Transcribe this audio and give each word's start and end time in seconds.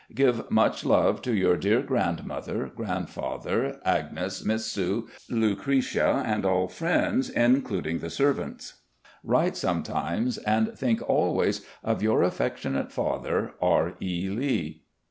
Give 0.15 0.49
much 0.49 0.83
love 0.83 1.21
to 1.21 1.35
your 1.35 1.55
dear 1.55 1.83
grandmother, 1.83 2.71
grandfather, 2.75 3.79
Agnes, 3.85 4.43
Miss 4.43 4.65
Sue, 4.65 5.07
Lucretia, 5.29 6.23
and 6.25 6.43
all 6.43 6.67
friends, 6.67 7.29
including 7.29 7.99
the 7.99 8.09
servants. 8.09 8.81
Write 9.23 9.55
sometimes, 9.55 10.39
and 10.39 10.75
think 10.75 11.07
always 11.07 11.63
of 11.83 12.01
your 12.01 12.23
Affectionate 12.23 12.91
father, 12.91 13.53
R. 13.61 13.93
E. 14.01 14.27
Lee." 14.27 14.85